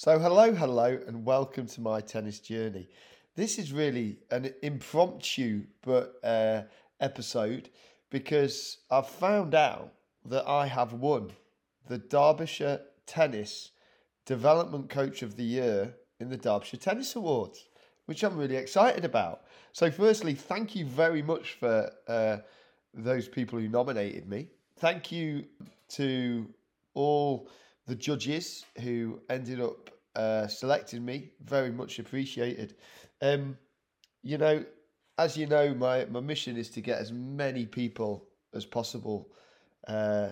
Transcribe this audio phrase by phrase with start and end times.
[0.00, 2.88] So, hello, hello, and welcome to my tennis journey.
[3.34, 6.62] This is really an impromptu but uh,
[7.00, 7.68] episode
[8.08, 9.92] because I've found out
[10.26, 11.32] that I have won
[11.88, 13.72] the Derbyshire Tennis
[14.24, 17.66] Development Coach of the Year in the Derbyshire Tennis Awards,
[18.06, 19.46] which I'm really excited about.
[19.72, 22.36] So, firstly, thank you very much for uh,
[22.94, 24.46] those people who nominated me.
[24.76, 25.46] Thank you
[25.88, 26.48] to
[26.94, 27.50] all
[27.88, 31.30] the judges who ended up uh, selecting me.
[31.44, 32.76] Very much appreciated.
[33.22, 33.56] Um,
[34.22, 34.64] you know,
[35.16, 39.32] as you know, my, my mission is to get as many people as possible
[39.88, 40.28] uh,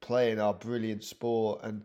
[0.00, 1.60] playing our brilliant sport.
[1.62, 1.84] And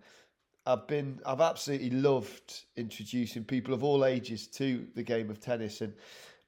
[0.66, 5.82] I've been, I've absolutely loved introducing people of all ages to the game of tennis.
[5.82, 5.94] And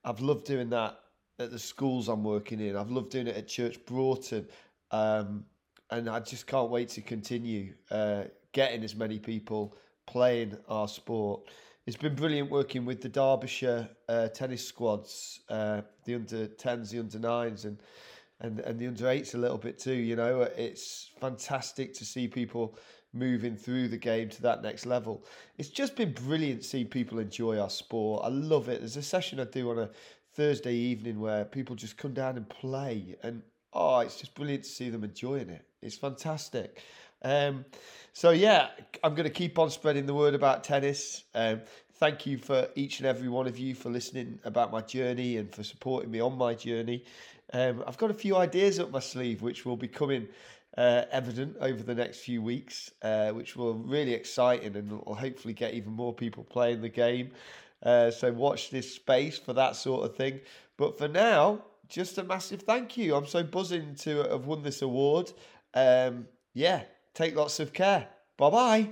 [0.03, 0.99] I've loved doing that
[1.37, 2.75] at the schools I'm working in.
[2.75, 4.47] I've loved doing it at Church Broughton.
[4.89, 5.45] Um,
[5.91, 11.41] and I just can't wait to continue uh, getting as many people playing our sport.
[11.85, 16.99] It's been brilliant working with the Derbyshire uh, tennis squads, uh, the under 10s, the
[16.99, 17.77] under 9s, and,
[18.41, 19.93] and, and the under 8s a little bit too.
[19.93, 22.77] You know, it's fantastic to see people
[23.13, 25.25] moving through the game to that next level.
[25.57, 28.23] It's just been brilliant seeing people enjoy our sport.
[28.25, 28.79] I love it.
[28.79, 29.89] There's a session I do on a
[30.33, 33.41] Thursday evening where people just come down and play, and
[33.75, 35.65] oh, it's just brilliant to see them enjoying it.
[35.81, 36.81] It's fantastic.
[37.21, 37.65] Um,
[38.13, 38.69] so yeah,
[39.03, 41.23] I'm going to keep on spreading the word about tennis.
[41.35, 41.61] Um,
[41.95, 45.53] thank you for each and every one of you for listening about my journey and
[45.53, 47.03] for supporting me on my journey.
[47.53, 50.27] Um, I've got a few ideas up my sleeve which will be coming
[50.77, 55.53] uh, evident over the next few weeks, uh, which will really exciting and will hopefully
[55.53, 57.31] get even more people playing the game.
[57.83, 60.39] Uh, so watch this space for that sort of thing.
[60.77, 63.15] But for now, just a massive thank you.
[63.15, 65.31] I'm so buzzing to have won this award.
[65.73, 66.83] Um, yeah,
[67.13, 68.07] take lots of care.
[68.37, 68.89] Bye bye.